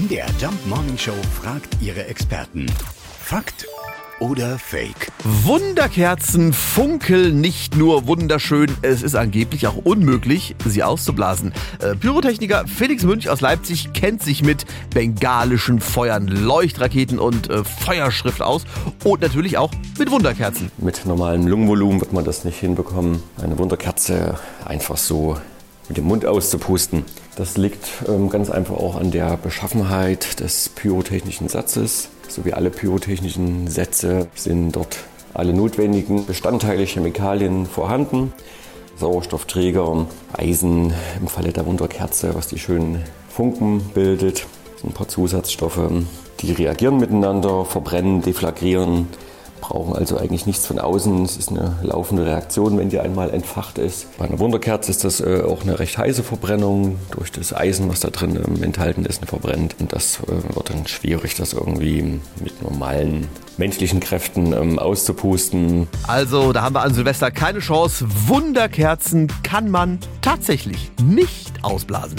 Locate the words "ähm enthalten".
58.36-59.04